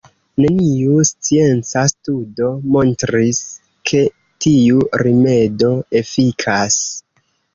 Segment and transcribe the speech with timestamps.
[0.43, 3.41] Neniu scienca studo montris
[3.91, 4.01] ke
[4.45, 5.69] tiu rimedo
[6.03, 6.79] efikas.